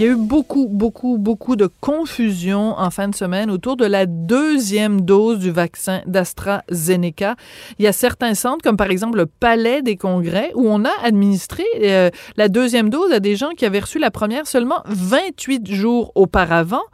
[0.00, 3.84] Il y a eu beaucoup, beaucoup, beaucoup de confusion en fin de semaine autour de
[3.84, 7.36] la deuxième dose du vaccin d'AstraZeneca.
[7.78, 10.92] Il y a certains centres, comme par exemple le Palais des Congrès, où on a
[11.02, 12.08] administré euh,
[12.38, 16.84] la deuxième dose à des gens qui avaient reçu la première seulement 28 jours auparavant,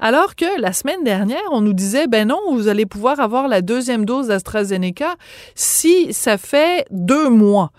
[0.00, 3.62] alors que la semaine dernière, on nous disait, ben non, vous allez pouvoir avoir la
[3.62, 5.14] deuxième dose d'AstraZeneca
[5.54, 7.70] si ça fait deux mois.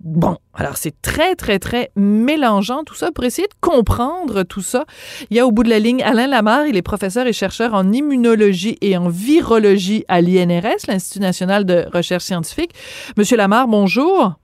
[0.00, 4.84] Bon, alors c'est très, très, très mélangeant tout ça pour essayer de comprendre tout ça.
[5.30, 7.74] Il y a au bout de la ligne Alain Lamar, il est professeur et chercheur
[7.74, 12.72] en immunologie et en virologie à l'INRS, l'Institut national de recherche scientifique.
[13.16, 14.34] Monsieur Lamar, bonjour.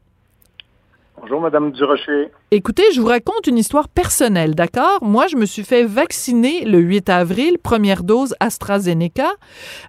[1.32, 2.28] Bonjour, Madame Durocher.
[2.50, 4.98] Écoutez, je vous raconte une histoire personnelle, d'accord?
[5.00, 9.30] Moi, je me suis fait vacciner le 8 avril, première dose AstraZeneca.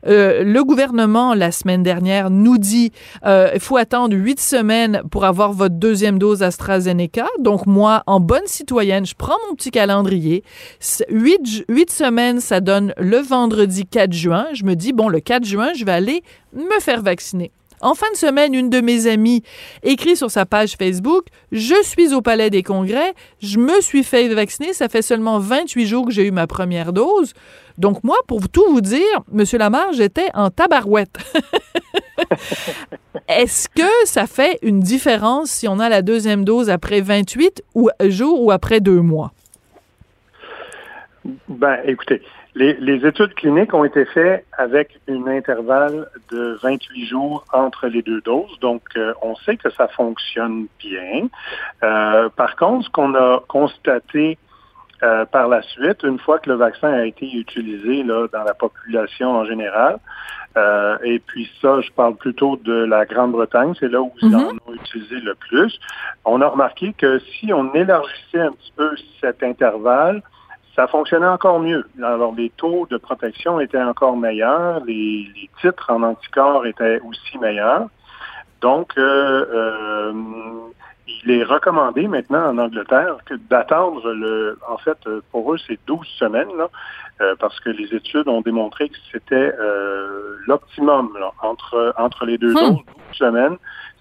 [0.08, 2.94] Euh, le gouvernement, la semaine dernière, nous dit
[3.26, 7.28] euh, il faut attendre huit semaines pour avoir votre deuxième dose AstraZeneca.
[7.40, 10.46] Donc, moi, en bonne citoyenne, je prends mon petit calendrier.
[11.10, 14.46] Huit, huit semaines, ça donne le vendredi 4 juin.
[14.54, 17.52] Je me dis, bon, le 4 juin, je vais aller me faire vacciner.
[17.84, 19.44] En fin de semaine, une de mes amies
[19.84, 24.30] écrit sur sa page Facebook Je suis au Palais des Congrès, je me suis fait
[24.30, 27.34] vacciner, ça fait seulement 28 jours que j'ai eu ma première dose.
[27.78, 29.04] Donc, moi, pour tout vous dire,
[29.38, 29.44] M.
[29.60, 31.18] Lamar, j'étais en tabarouette.
[33.28, 37.64] Est-ce que ça fait une différence si on a la deuxième dose après 28
[38.06, 39.34] jours ou après deux mois?
[41.50, 42.22] Ben, écoutez,
[42.56, 48.22] les, études cliniques ont été faites avec un intervalle de 28 jours entre les deux
[48.22, 51.28] doses, donc euh, on sait que ça fonctionne bien.
[51.84, 54.38] Euh, par contre, ce qu'on a constaté
[55.02, 58.54] euh, par la suite, une fois que le vaccin a été utilisé là, dans la
[58.54, 60.00] population en général,
[61.04, 64.74] et puis ça, je parle plutôt de la Grande-Bretagne, c'est là où ils en ont
[64.76, 65.80] utilisé le plus,
[66.26, 70.22] on a remarqué que si on élargissait un petit peu cet intervalle,
[70.76, 71.86] ça fonctionnait encore mieux.
[72.02, 75.28] Alors, les taux de protection étaient encore meilleurs, les,
[75.62, 77.88] titres en anticorps étaient aussi meilleurs.
[78.62, 80.14] Donc, euh, euh,
[81.24, 84.98] il est recommandé maintenant en Angleterre que d'attendre le, en fait,
[85.32, 86.70] pour eux, c'est 12 semaines, là,
[87.22, 89.52] euh, parce que les études ont démontré que c'était
[90.48, 92.56] l'optimum entre entre les deux hmm.
[92.56, 93.58] doses, 12 semaines.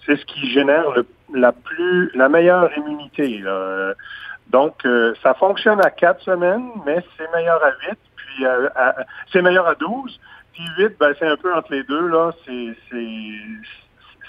[0.06, 3.38] C'est ce qui génère le, la plus la meilleure immunité.
[3.38, 3.94] Là.
[4.52, 8.68] Donc, euh, ça fonctionne à quatre semaines, mais c'est meilleur à huit, puis euh,
[9.32, 10.20] c'est meilleur à douze.
[10.52, 12.32] Puis huit, ben, c'est un peu entre les deux, là.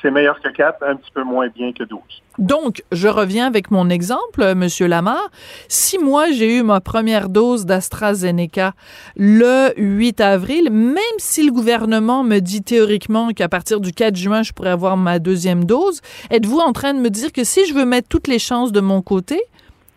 [0.01, 1.99] C'est meilleur que quatre, un petit peu moins bien que 12.
[2.37, 5.29] Donc, je reviens avec mon exemple, Monsieur Lamar.
[5.69, 8.73] Si moi, j'ai eu ma première dose d'AstraZeneca
[9.15, 14.43] le 8 avril, même si le gouvernement me dit théoriquement qu'à partir du 4 juin,
[14.43, 16.01] je pourrais avoir ma deuxième dose,
[16.31, 18.81] êtes-vous en train de me dire que si je veux mettre toutes les chances de
[18.81, 19.41] mon côté,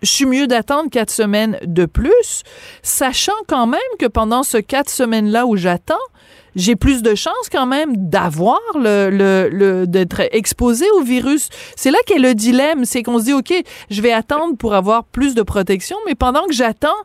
[0.06, 2.44] je suis mieux d'attendre quatre semaines de plus,
[2.83, 6.06] sachant quand même que pendant ce quatre semaines-là où j'attends,
[6.55, 11.49] j'ai plus de chances quand même d'avoir le, le, d'être exposé au virus.
[11.75, 13.53] C'est là qu'est le dilemme, c'est qu'on se dit ok,
[13.91, 17.00] je vais attendre pour avoir plus de protection, mais pendant que j'attends,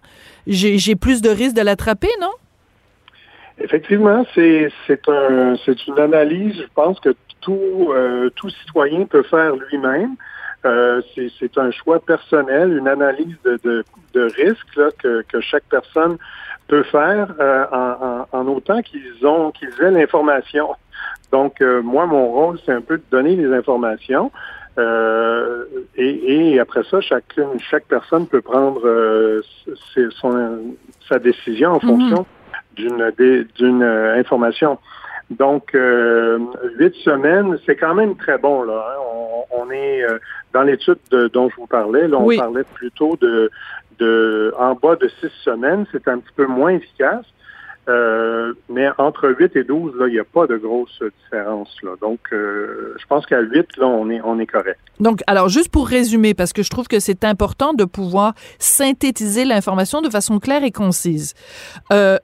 [0.45, 2.31] j'ai plus de risques de l'attraper, non?
[3.57, 9.23] Effectivement, c'est c'est un c'est une analyse, je pense que tout euh, tout citoyen peut
[9.23, 10.15] faire lui-même.
[10.65, 13.83] Euh, c'est un choix personnel, une analyse de, de,
[14.13, 16.17] de risque là, que, que, chaque personne
[16.67, 20.69] peut faire euh, en, en, autant qu'ils ont qu'ils aient l'information.
[21.31, 24.31] Donc, euh, moi, mon rôle, c'est un peu de donner les informations.
[24.77, 25.65] Euh,
[25.95, 28.81] et, et, après ça, chacune, chaque personne peut prendre
[30.21, 30.75] son,
[31.09, 31.81] sa décision en mhm.
[31.81, 32.25] fonction
[32.75, 33.11] d'une
[33.55, 34.77] d'une information.
[35.31, 36.39] Donc, euh,
[36.77, 38.63] huit semaines, c'est quand même très bon.
[38.63, 39.45] Là, hein.
[39.51, 40.19] on, est euh,
[40.53, 40.99] dans l'étude
[41.33, 42.07] dont je vous parlais.
[42.07, 43.49] Là, on parlait plutôt de,
[43.99, 45.85] de en bas de six semaines.
[45.91, 47.25] C'est un petit peu moins efficace.
[47.89, 51.75] Euh, mais entre 8 et 12, là, il n'y a pas de grosse différence.
[51.81, 51.91] Là.
[52.01, 54.79] Donc, je pense qu'à 8, là, on est, on est correct.
[54.99, 59.45] Donc, alors, juste pour résumer, parce que je trouve que c'est important de pouvoir synthétiser
[59.45, 61.33] l'information de façon claire et concise.
[61.91, 62.17] euh,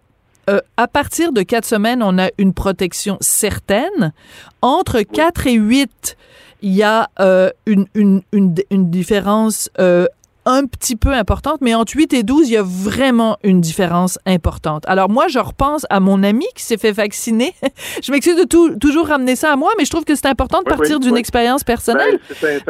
[0.78, 4.14] à partir de quatre semaines, on a une protection certaine.
[4.62, 6.18] Entre quatre et huit,
[6.62, 10.08] il y a euh, une, une, une, une, différence euh,
[10.48, 14.18] un petit peu importante, mais entre 8 et 12, il y a vraiment une différence
[14.26, 14.84] importante.
[14.88, 17.54] Alors moi, je repense à mon ami qui s'est fait vacciner.
[18.02, 20.60] je m'excuse de tout, toujours ramener ça à moi, mais je trouve que c'est important
[20.60, 22.20] de partir d'une expérience personnelle.
[22.42, 22.62] Ben,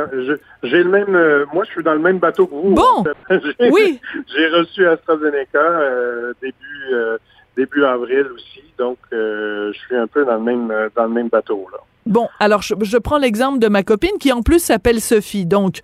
[0.63, 2.73] j'ai le même, euh, moi, je suis dans le même bateau que vous.
[2.73, 3.03] Bon,
[3.71, 4.00] oui.
[4.35, 7.18] J'ai reçu AstraZeneca euh, début euh,
[7.57, 10.71] début avril aussi, donc je suis un peu dans le même
[11.09, 11.68] même bateau.
[12.07, 15.45] Bon, alors je, prends l'exemple de ma copine qui en plus s'appelle Sophie.
[15.45, 15.81] Donc,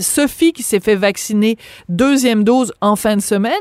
[0.00, 1.58] Sophie qui s'est fait vacciner
[1.88, 3.52] deuxième dose en fin de semaine,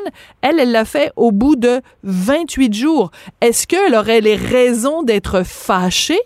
[0.42, 3.12] elle, elle l'a fait au bout de 28 jours.
[3.42, 6.20] Est-ce qu'elle aurait les raisons d'être fâchée?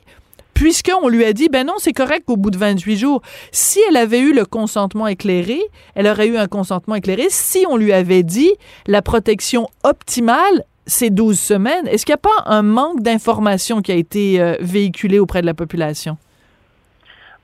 [0.53, 3.21] puisqu'on lui a dit, ben non, c'est correct qu'au bout de 28 jours,
[3.51, 5.59] si elle avait eu le consentement éclairé,
[5.95, 7.25] elle aurait eu un consentement éclairé.
[7.29, 8.53] Si on lui avait dit,
[8.87, 13.91] la protection optimale, ces 12 semaines, est-ce qu'il n'y a pas un manque d'information qui
[13.91, 16.17] a été euh, véhiculé auprès de la population?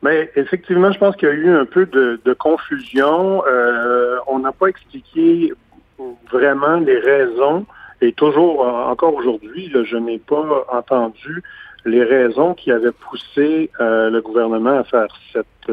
[0.01, 3.43] Mais ben, effectivement, je pense qu'il y a eu un peu de, confusion.
[3.45, 5.53] Euh, on n'a pas expliqué
[6.31, 7.65] vraiment les raisons,
[8.01, 11.43] et toujours encore aujourd'hui, je n'ai pas entendu
[11.85, 15.71] les raisons qui avaient poussé euh, le gouvernement à faire cette,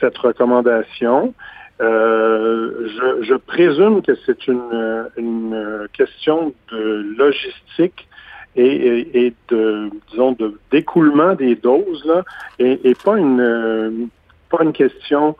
[0.00, 1.34] cette recommandation.
[1.80, 8.06] Euh, je, je, présume que c'est une, une, question de logistique
[8.54, 10.36] et, et, de disons
[10.70, 12.22] d'écoulement des doses là,
[12.60, 14.08] et, et, pas une
[14.50, 15.36] pas une question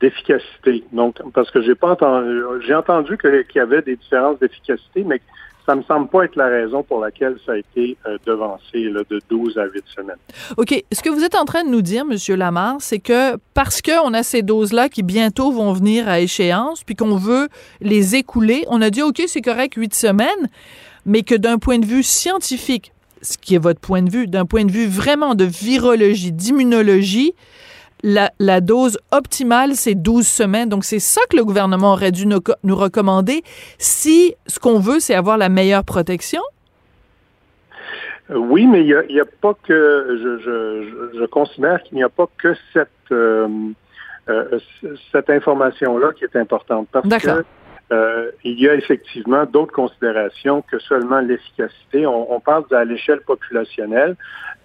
[0.00, 0.84] d'efficacité.
[0.92, 5.20] Donc parce que j'ai pas entendu j'ai entendu qu'il y avait des différences d'efficacité, mais
[5.66, 9.20] ça me semble pas être la raison pour laquelle ça a été euh, devancé de
[9.30, 10.16] 12 à 8 semaines.
[10.56, 10.84] OK.
[10.92, 12.36] Ce que vous êtes en train de nous dire, M.
[12.36, 16.94] Lamar, c'est que parce qu'on a ces doses-là qui bientôt vont venir à échéance, puis
[16.94, 17.48] qu'on veut
[17.80, 20.48] les écouler, on a dit, OK, c'est correct, 8 semaines,
[21.06, 24.44] mais que d'un point de vue scientifique, ce qui est votre point de vue, d'un
[24.44, 27.34] point de vue vraiment de virologie, d'immunologie,
[28.04, 30.68] la, dose optimale, c'est 12 semaines.
[30.68, 33.42] Donc, c'est ça que le gouvernement aurait dû nous, recommander
[33.78, 36.42] si ce qu'on veut, c'est avoir la meilleure protection?
[38.30, 40.18] Euh, oui, mais il n'y a, pas que,
[41.14, 43.48] je, considère qu'il n'y a pas que cette, euh,
[44.28, 44.58] euh,
[45.12, 46.88] cette information-là qui est importante.
[46.92, 47.44] Parce que
[47.92, 52.06] euh, il y a effectivement d'autres considérations que seulement l'efficacité.
[52.06, 54.16] On, parle à l'échelle populationnelle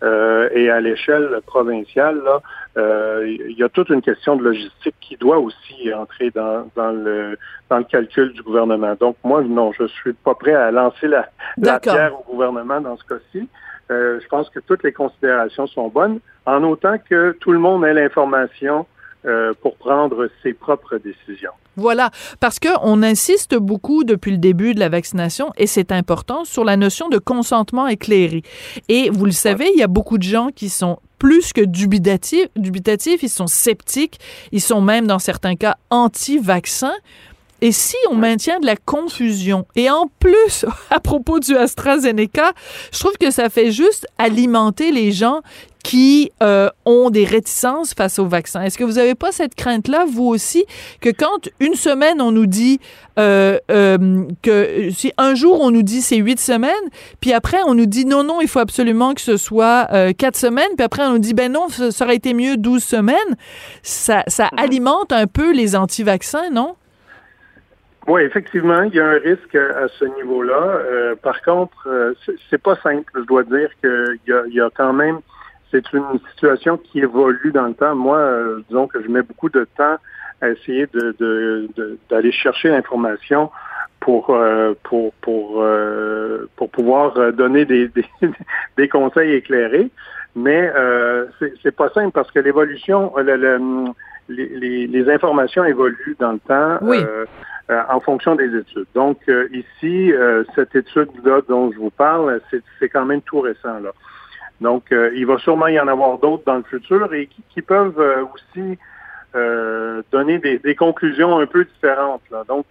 [0.03, 2.21] euh, et à l'échelle provinciale.
[2.23, 2.41] Là,
[2.77, 6.91] euh, il y a toute une question de logistique qui doit aussi entrer dans, dans,
[6.91, 7.37] le,
[7.69, 8.95] dans le calcul du gouvernement.
[8.97, 11.27] Donc moi, non, je suis pas prêt à lancer la,
[11.57, 13.49] la pierre au gouvernement dans ce cas-ci.
[13.89, 17.93] je pense que toutes les considérations sont bonnes, en autant que tout le monde ait
[17.93, 18.85] l'information
[19.61, 21.51] pour prendre ses propres décisions.
[21.75, 26.65] Voilà, parce qu'on insiste beaucoup depuis le début de la vaccination, et c'est important, sur
[26.65, 28.43] la notion de consentement éclairé.
[28.89, 32.47] Et vous le savez, il y a beaucoup de gens qui sont plus que dubitatifs,
[32.55, 34.19] dubitatifs ils sont sceptiques,
[34.51, 36.95] ils sont même dans certains cas anti-vaccins.
[37.61, 42.53] Et si on maintient de la confusion, et en plus, à propos du AstraZeneca,
[42.91, 45.41] je trouve que ça fait juste alimenter les gens
[45.83, 48.61] qui euh, ont des réticences face au vaccin.
[48.61, 50.65] Est-ce que vous n'avez pas cette crainte-là, vous aussi,
[51.01, 52.79] que quand une semaine, on nous dit
[53.17, 56.73] euh, euh, que si un jour, on nous dit c'est huit semaines,
[57.21, 59.87] puis après, on nous dit non, non, il faut absolument que ce soit
[60.17, 63.35] quatre semaines, puis après, on nous dit ben non, ça aurait été mieux douze semaines,
[63.81, 64.63] ça, ça mm-hmm.
[64.63, 66.75] alimente un peu les anti-vaccins, non?
[68.07, 71.15] Oui, effectivement, il y a un risque à ce niveau-là.
[71.21, 72.15] par contre,
[72.49, 73.11] c'est pas simple.
[73.15, 75.19] Je dois dire qu'il y, y a, quand même
[75.71, 77.95] c'est une situation qui évolue dans le temps.
[77.95, 79.97] Moi, euh, disons que je mets beaucoup de temps
[80.41, 81.67] à essayer de,
[82.09, 83.51] d'aller chercher l'information
[83.99, 87.91] pour euh, pour pour euh, pour pouvoir donner des,
[88.77, 89.89] des, conseils éclairés.
[90.35, 90.71] Mais
[91.39, 93.13] c'est, c'est pas simple parce que l'évolution,
[94.29, 96.79] les, les, informations évoluent dans le temps.
[97.89, 98.87] en fonction des études.
[98.95, 99.17] Donc
[99.51, 100.13] ici,
[100.55, 103.79] cette étude-là dont je vous parle, c'est, c'est quand même tout récent.
[103.79, 103.91] Là.
[104.61, 107.99] Donc, euh, il va sûrement y en avoir d'autres dans le futur et qui, peuvent
[107.99, 108.77] euh, aussi
[109.35, 112.21] euh, donner des, conclusions un peu différentes.
[112.47, 112.65] Donc,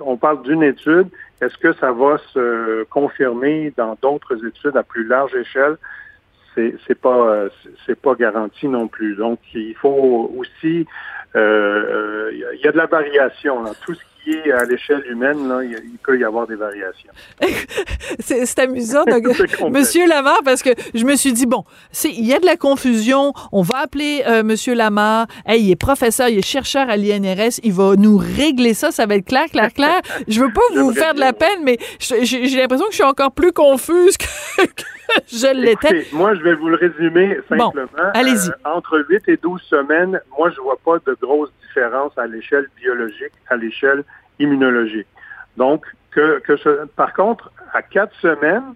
[0.00, 1.08] on parle d'une étude.
[1.40, 5.76] Est-ce que ça va se confirmer dans d'autres études à plus large échelle?
[6.54, 7.48] C'est, pas
[8.00, 9.16] pas garanti non plus.
[9.16, 10.86] Donc, il faut aussi
[11.34, 13.64] il y a de la variation.
[13.84, 14.13] Tout ce
[14.56, 17.10] à l'échelle humaine, là, il, peut y avoir des variations.
[18.20, 19.04] c'est amusant,
[19.70, 21.64] Monsieur Lamar, parce que je me suis dit, bon,
[22.04, 25.76] il y a de la confusion, on va appeler euh, Monsieur Lamar, hey, il est
[25.76, 29.46] professeur, il est chercheur à l'INRS, il va nous régler ça, ça va être clair,
[29.46, 30.00] clair, clair.
[30.28, 33.32] Je veux pas vous faire de la peine, mais j'ai l'impression que je suis encore
[33.32, 34.26] plus confuse que,
[35.26, 36.06] je l'étais.
[36.12, 37.88] Moi, je vais vous le résumer simplement.
[38.14, 38.50] allez-y.
[38.50, 42.68] Euh, entre 8 et 12 semaines, moi, je vois pas de grosses différences à l'échelle
[42.76, 44.04] biologique, à l'échelle
[44.38, 45.06] immunologique.
[45.56, 48.74] Donc, que, que par contre, à quatre semaines,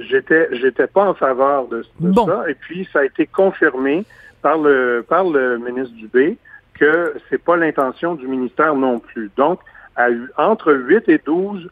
[0.00, 1.84] j'étais j'étais pas en faveur de,
[2.14, 2.44] ça.
[2.48, 4.04] Et puis, ça a été confirmé
[4.42, 6.38] par le par le ministre Dubé
[6.74, 9.30] que c'est pas l'intention du ministère non plus.
[9.36, 9.60] Donc,
[9.96, 11.70] à, entre 8 et 12,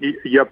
[0.00, 0.46] il y a,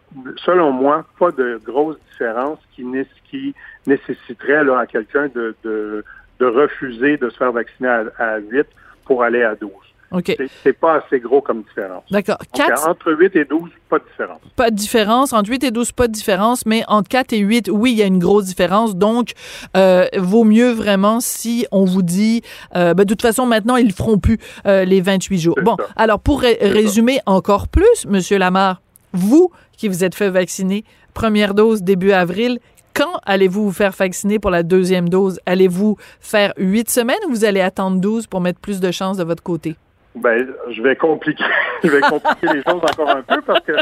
[0.45, 2.85] selon moi, pas de grosses différences qui,
[3.31, 3.55] qui
[3.87, 6.05] nécessiterait là, à quelqu'un de, de,
[6.41, 8.67] de, refuser de se faire vacciner à, à 8
[9.05, 9.71] pour aller à 12.
[10.13, 10.37] OK.
[10.63, 12.05] C'est pas assez gros comme différence.
[12.11, 12.39] D'accord.
[12.87, 14.41] Entre 8 et 12, pas de différence.
[14.55, 15.33] Pas de différence.
[15.33, 16.65] Entre 8 et 12, pas de différence.
[16.65, 18.97] Mais entre 4 et 8, oui, il y a une grosse différence.
[18.97, 19.33] Donc,
[19.77, 22.43] euh, vaut mieux vraiment si on vous dit,
[22.77, 25.59] euh, ben, de toute façon, maintenant, ils ne feront plus euh, les 28 jours.
[25.63, 28.81] Bon, alors, pour résumer encore plus, Monsieur Lamar,
[29.17, 32.59] vous qui vous êtes fait vacciner, première dose début avril,
[32.95, 35.39] quand allez-vous vous faire vacciner pour la deuxième dose?
[35.45, 39.25] Allez-vous faire huit semaines ou vous allez attendre 12 pour mettre plus de chances de
[39.25, 39.77] votre côté?
[40.15, 41.45] Ben, je vais compliquer,
[41.85, 43.73] je vais compliquer les choses encore un peu parce que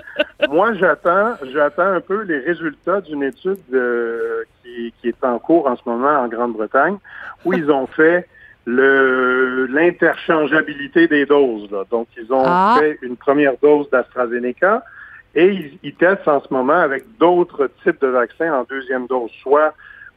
[0.48, 5.76] moi, j'attends, j'attends un peu les résultats d'une étude euh, qui, est en cours en
[5.76, 6.96] ce moment en Grande-Bretagne
[7.44, 8.26] où ils ont fait
[8.66, 11.68] le l'interchangeabilité des doses.
[11.88, 12.78] Donc, ils ont ah.
[12.80, 14.82] fait une première dose d'AstraZeneca
[15.34, 19.74] et ils, testent en ce moment avec d'autres types de vaccins en deuxième dose, soit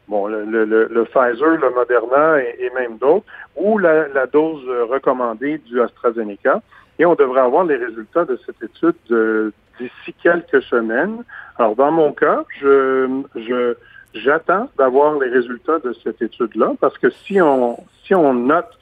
[0.08, 6.62] bon, le, le, Pfizer, le Moderna et, même d'autres, ou la, dose recommandée du AstraZeneca.
[7.00, 11.24] Et on devrait avoir les résultats de cette étude d'ici quelques semaines.
[11.58, 13.76] Alors, dans mon cas, je, je
[14.14, 18.78] j'attends d'avoir les résultats de cette étude-là, parce que si on si on note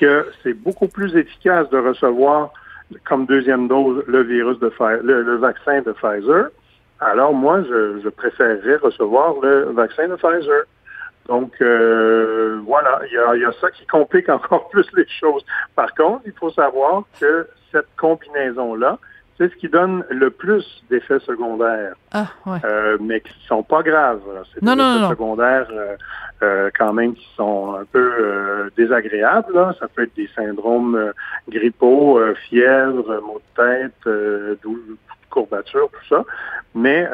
[0.00, 2.52] que c'est beaucoup plus efficace de recevoir
[3.04, 6.48] comme deuxième dose le virus de le, vaccin de Pfizer,
[7.00, 10.64] alors moi, je, je, préférerais recevoir le vaccin de Pfizer.
[11.26, 15.44] Donc euh, voilà, il y a, y a, ça qui complique encore plus les choses.
[15.76, 18.98] Par contre, il faut savoir que cette combinaison-là,
[19.38, 22.58] c'est ce qui donne le plus d'effets secondaires, ah, ouais.
[22.64, 24.20] euh, mais qui sont pas graves.
[24.52, 25.96] C'est des effets secondaires euh,
[26.42, 29.54] euh, quand même qui sont un peu désagréables.
[29.54, 29.74] Là.
[29.78, 31.12] Ça peut être des syndromes
[31.48, 34.58] grippaux, fièvre, maux de tête,
[35.30, 36.24] courbature, tout ça.
[36.74, 37.08] Mais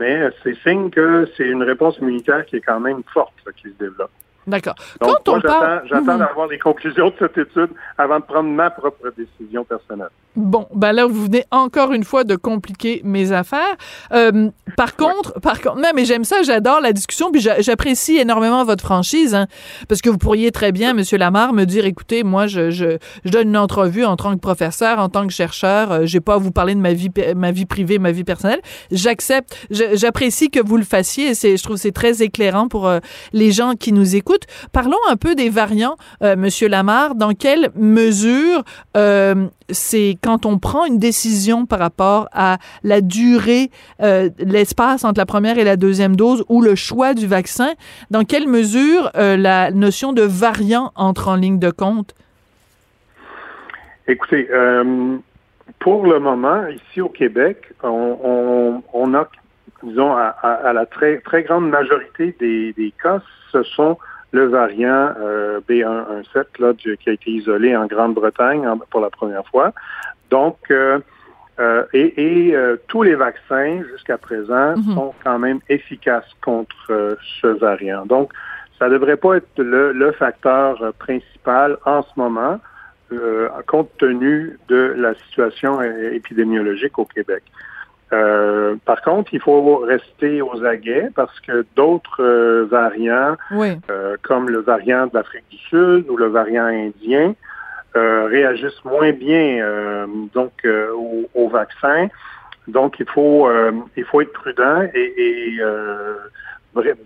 [0.00, 3.78] mais c'est signe que c'est une réponse immunitaire qui est quand même forte qui se
[3.78, 4.10] développe.
[4.48, 4.74] D'accord.
[5.00, 5.82] Quand on parle...
[5.88, 6.18] J'attends mhm.
[6.18, 10.08] d'avoir les conclusions de cette étude avant de prendre ma propre décision personnelle.
[10.36, 13.76] Bon, ben là, vous venez encore une fois de compliquer mes affaires.
[14.12, 18.64] Euh, par contre, par contre, non, mais j'aime ça, j'adore la discussion, puis j'apprécie énormément
[18.64, 19.48] votre franchise, hein,
[19.88, 23.30] parce que vous pourriez très bien, Monsieur Lamar, me dire, écoutez, moi, je, je, je,
[23.30, 26.38] donne une entrevue en tant que professeur, en tant que chercheur, euh, j'ai pas à
[26.38, 28.60] vous parler de ma vie, ma vie privée, ma vie personnelle.
[28.92, 33.00] J'accepte, j'apprécie que vous le fassiez, et je trouve c'est très éclairant pour euh,
[33.32, 34.37] les gens qui nous écoutent.
[34.72, 37.14] Parlons un peu des variants, euh, Monsieur Lamar.
[37.14, 38.62] Dans quelle mesure
[38.96, 43.70] euh, c'est quand on prend une décision par rapport à la durée,
[44.02, 47.70] euh, l'espace entre la première et la deuxième dose ou le choix du vaccin,
[48.10, 52.14] dans quelle mesure la notion de variant entre en ligne de compte?
[54.06, 54.48] Écoutez,
[55.80, 59.28] pour le moment, ici au Québec, on, a,
[59.82, 63.20] disons, à, la très, grande majorité des cas,
[63.52, 63.98] ce sont
[64.32, 69.72] le variant euh, B117 là, qui a été isolé en Grande-Bretagne pour la première fois.
[70.30, 70.98] Donc, euh,
[71.60, 72.54] euh, et,
[72.88, 74.94] tous les vaccins jusqu'à présent mhm.
[74.94, 78.06] sont quand même efficaces contre ce variant.
[78.06, 78.32] Donc,
[78.78, 82.60] ça ne devrait pas être le, facteur principal en ce moment,
[83.66, 87.42] compte tenu de la situation épidémiologique au Québec.
[88.12, 94.48] Euh, par contre, il faut rester aux aguets parce que d'autres euh, variants, euh, comme
[94.48, 97.34] le variant de l'Afrique du Sud ou le variant indien,
[97.94, 102.06] réagissent moins bien donc au, au, vaccin.
[102.68, 103.50] Donc, il faut
[103.96, 105.60] il faut être prudent et, et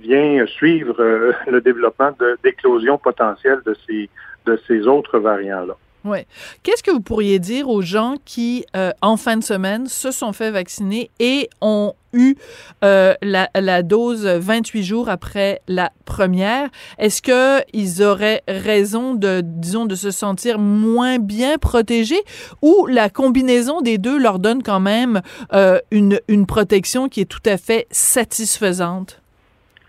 [0.00, 0.94] bien suivre
[1.50, 2.10] le développement
[2.44, 4.10] d'éclosion potentielle de ces
[4.44, 5.76] de ces autres variants là.
[6.04, 6.18] Oui.
[6.62, 10.32] Qu'est-ce que vous pourriez dire aux gens qui, euh, en fin de semaine, se sont
[10.32, 12.34] fait vacciner et ont eu
[12.82, 16.70] euh, la, la, dose 28 jours après la première?
[16.98, 22.22] Est-ce qu'ils auraient raison de, disons, de se sentir moins bien protégés
[22.62, 27.30] ou la combinaison des deux leur donne quand même euh, une, une protection qui est
[27.30, 29.22] tout à fait satisfaisante?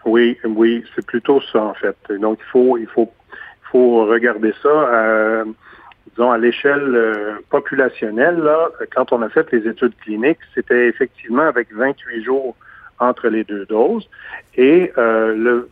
[0.06, 1.96] Oui, oui, c'est plutôt ça en fait.
[2.20, 5.46] Donc il faut, il faut, il faut regarder ça.
[6.14, 10.88] Euh, disons, à l'échelle euh, populationnelle, là, quand on a fait les études cliniques, c'était
[10.88, 12.56] effectivement avec 28 jours
[13.00, 14.08] entre les deux doses.
[14.56, 15.70] Et euh, le,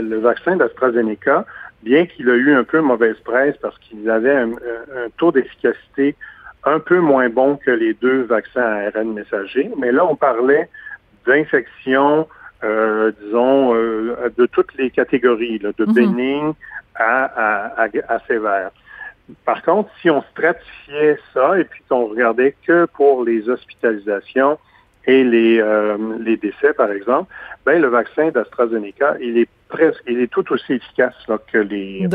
[0.00, 1.44] le, vaccin d'AstraZeneca,
[1.82, 4.50] bien qu'il a eu un peu mauvaise presse parce qu'il avait un,
[5.18, 6.14] taux d'efficacité
[6.64, 10.68] un peu moins bon que les deux vaccins à ARN messager, mais là, on parlait
[11.26, 12.28] d'infection,
[12.62, 15.94] euh, disons, de toutes les catégories, de mm-hmm.
[15.94, 16.52] bénigne
[16.94, 18.70] à, à, à, à sévère.
[19.44, 24.58] Par contre, si on stratifiait ça et puis qu'on regardait que pour les hospitalisations
[25.06, 27.32] et les, euh, les décès, par exemple,
[27.64, 31.14] ben le vaccin d'AstraZeneca, il est presque, il est tout aussi efficace
[31.52, 32.06] que les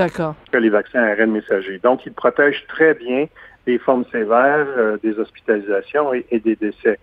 [0.51, 1.79] que les vaccins ARN messagers.
[1.79, 3.27] Donc, il protège très bien
[3.65, 6.99] les formes sévères euh, des hospitalisations et, des décès.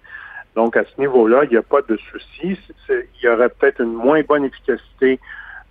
[0.54, 2.58] Donc, à ce niveau-là, il n'y a pas de souci.
[2.88, 5.18] Il y aurait peut-être une moins bonne efficacité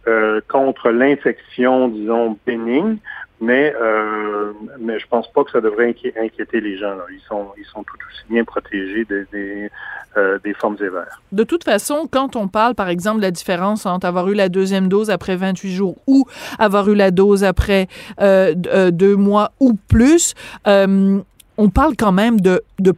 [0.07, 2.97] euh, contre l'infection, disons, bénigne,
[3.41, 6.95] mais euh, mais je pense pas que ça devrait inquiéter les gens.
[7.11, 9.69] Ils sont ils sont tout aussi bien protégés des
[10.15, 11.21] euh, des formes sévères.
[11.31, 14.47] De toute façon, quand on parle, par exemple, de la différence entre avoir eu la
[14.47, 16.25] deuxième dose après 28 jours ou
[16.59, 17.87] avoir eu la dose après
[18.21, 22.93] euh, euh deux mois ou plus, on parle quand même de, de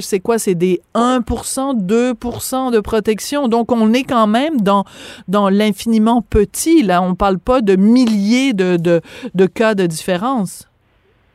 [0.00, 0.38] c'est quoi?
[0.38, 3.48] C'est des 1% 2% de protection.
[3.48, 4.84] Donc, on est quand même dans,
[5.28, 6.82] dans l'infiniment petit.
[6.82, 9.00] Là, on parle pas de milliers de, de,
[9.34, 10.68] de cas de différence.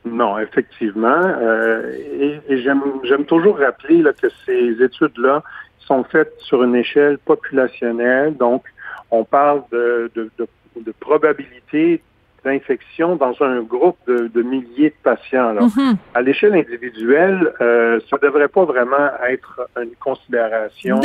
[0.05, 1.21] Non, effectivement.
[1.23, 5.43] Euh, et, j'aime toujours rappeler que ces études-là
[5.79, 8.35] sont faites sur une échelle populationnelle.
[8.35, 8.63] Donc,
[9.11, 10.47] on parle de, de, de,
[10.81, 12.01] de probabilité
[12.43, 15.53] d'infection dans un groupe de, milliers de patients.
[15.55, 15.95] Mm-hmm.
[16.13, 20.99] À l'échelle individuelle, euh, ça ne devrait pas vraiment être une considération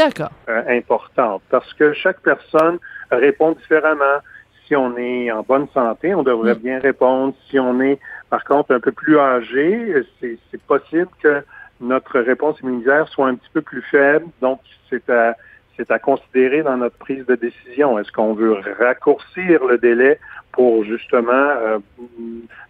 [0.48, 2.78] euh, importante parce que chaque personne
[3.10, 4.18] répond différemment.
[4.66, 6.58] Si on est en bonne santé, on devrait mm.
[6.58, 7.34] bien répondre.
[7.48, 7.98] Si on est,
[8.30, 11.42] par contre, un peu plus âgé, c'est possible que
[11.80, 14.26] notre réponse immunitaire soit un petit peu plus faible.
[14.40, 15.36] Donc, c'est à
[15.78, 17.98] c'est à considérer dans notre prise de décision.
[17.98, 20.18] Est-ce qu'on veut raccourcir le délai
[20.52, 21.78] pour justement euh,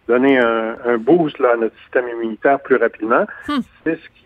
[0.06, 3.24] donner un, un, boost là, à notre système immunitaire plus rapidement?
[3.48, 3.60] Hmm.
[3.84, 4.18] C'est ce qui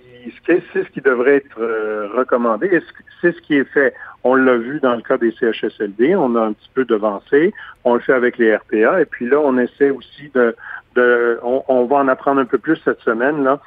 [0.46, 2.80] c'est ce qui devrait être euh, recommandé.
[3.20, 3.94] C'est ce qui est fait?
[4.24, 7.52] On l'a vu dans le cas des CHSLD, on a un petit peu devancé.
[7.82, 9.00] On le fait avec les RPA.
[9.00, 10.54] Et puis là, on essaie aussi de,
[10.94, 13.60] de on, on va en apprendre un peu plus cette semaine là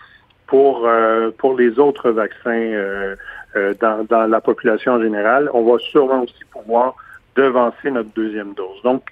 [0.48, 3.16] pour euh, pour les autres vaccins euh,
[3.56, 5.50] euh, dans, la population en général.
[5.54, 6.96] On va sûrement aussi pouvoir
[7.36, 8.82] devancer notre deuxième dose.
[8.84, 9.04] Donc,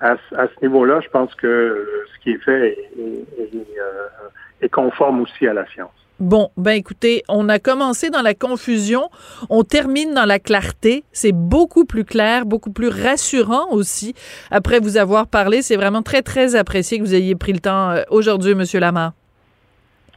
[0.00, 5.52] à, ce niveau-là, je pense que ce qui est fait est, est, conforme aussi à
[5.52, 5.92] la science.
[6.20, 9.10] Bon, ben écoutez, on a commencé dans la confusion,
[9.50, 11.04] on termine dans la clarté.
[11.12, 14.14] C'est beaucoup plus clair, beaucoup plus rassurant aussi.
[14.50, 17.94] Après vous avoir parlé, c'est vraiment très, très apprécié que vous ayez pris le temps
[18.10, 19.12] aujourd'hui, Monsieur Lamar.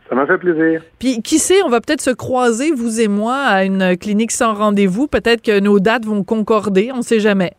[0.09, 0.81] Ça m'a fait plaisir.
[0.99, 4.53] Puis qui sait, on va peut-être se croiser, vous et moi, à une clinique sans
[4.53, 5.07] rendez-vous.
[5.07, 7.53] Peut-être que nos dates vont concorder, on ne sait jamais.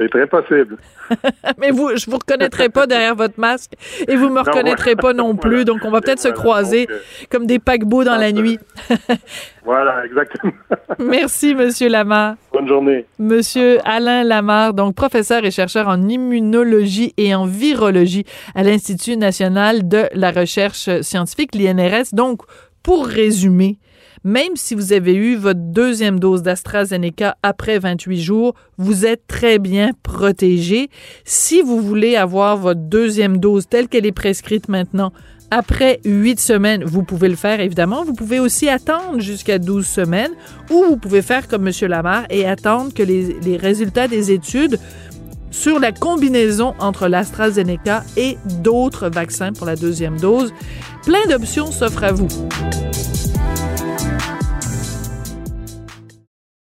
[0.00, 0.78] C'est très possible.
[1.58, 3.72] Mais vous, je vous reconnaîtrai pas derrière votre masque
[4.08, 5.66] et vous me reconnaîtrez pas non plus.
[5.66, 6.96] Donc, on va peut-être se croiser euh,
[7.30, 8.58] comme des paquebots dans la nuit.
[9.64, 10.54] voilà, exactement.
[10.98, 12.36] Merci, Monsieur Lamar.
[12.50, 13.04] Bonne journée.
[13.18, 19.86] Monsieur Alain Lamar, donc professeur et chercheur en immunologie et en virologie à l'Institut national
[19.86, 22.14] de la recherche scientifique, l'INRS.
[22.14, 22.40] Donc,
[22.82, 23.76] pour résumer,
[24.24, 29.58] même si vous avez eu votre deuxième dose d'AstraZeneca après 28 jours, vous êtes très
[29.58, 30.90] bien protégé.
[31.24, 35.12] Si vous voulez avoir votre deuxième dose telle qu'elle est prescrite maintenant,
[35.50, 38.04] après 8 semaines, vous pouvez le faire évidemment.
[38.04, 40.32] Vous pouvez aussi attendre jusqu'à 12 semaines
[40.70, 41.74] ou vous pouvez faire comme M.
[41.88, 44.78] Lamar et attendre que les, résultats des études
[45.50, 50.52] sur la combinaison entre l'AstraZeneca et d'autres vaccins pour la deuxième dose.
[51.04, 52.28] Plein d'options s'offrent à vous.